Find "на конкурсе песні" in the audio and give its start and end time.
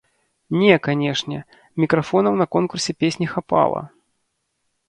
2.41-3.25